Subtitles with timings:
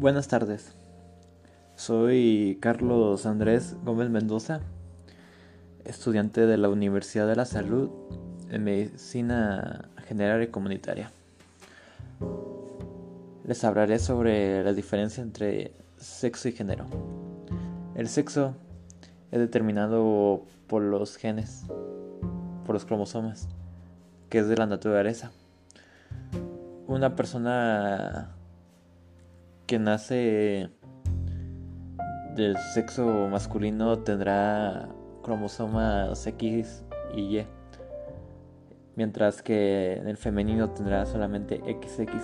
[0.00, 0.72] Buenas tardes.
[1.76, 4.60] Soy Carlos Andrés Gómez Mendoza,
[5.84, 7.90] estudiante de la Universidad de la Salud
[8.48, 11.10] en Medicina General y Comunitaria.
[13.44, 16.86] Les hablaré sobre la diferencia entre sexo y género.
[17.94, 18.56] El sexo
[19.30, 21.66] es determinado por los genes,
[22.64, 23.50] por los cromosomas,
[24.30, 25.30] que es de la naturaleza.
[26.86, 28.34] Una persona
[29.70, 30.68] que nace
[32.34, 34.88] del sexo masculino tendrá
[35.22, 36.84] cromosomas X
[37.14, 37.46] y Y,
[38.96, 42.20] mientras que en el femenino tendrá solamente XX.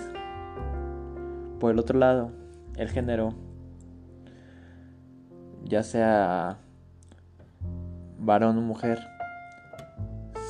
[1.57, 2.33] Por el otro lado,
[2.75, 3.33] el género,
[5.63, 6.57] ya sea
[8.19, 8.99] varón o mujer,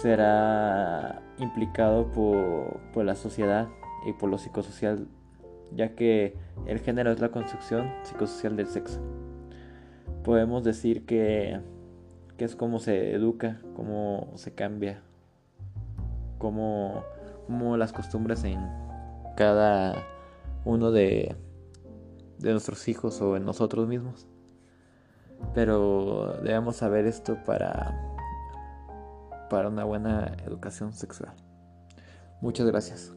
[0.01, 3.67] será implicado por, por la sociedad
[4.07, 5.07] y por lo psicosocial
[5.75, 8.99] ya que el género es la construcción psicosocial del sexo.
[10.23, 11.59] Podemos decir que,
[12.37, 15.01] es como se educa, cómo se cambia,
[16.37, 17.03] cómo,
[17.77, 18.59] las costumbres en
[19.35, 19.95] cada
[20.65, 21.35] uno de,
[22.39, 24.27] de nuestros hijos o en nosotros mismos.
[25.53, 27.95] Pero debemos saber esto para,
[29.49, 31.33] para una buena educación sexual.
[32.41, 33.16] Muchas gracias.